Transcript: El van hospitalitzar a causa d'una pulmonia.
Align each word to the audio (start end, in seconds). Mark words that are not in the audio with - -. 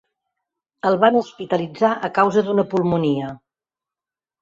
El 0.91 0.97
van 1.03 1.19
hospitalitzar 1.19 1.93
a 2.09 2.11
causa 2.17 2.47
d'una 2.51 2.69
pulmonia. 2.75 3.33